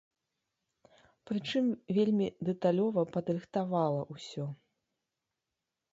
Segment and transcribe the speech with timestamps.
[1.31, 1.65] Прычым
[1.99, 4.45] вельмі дэталёва падрыхтавала ўсё.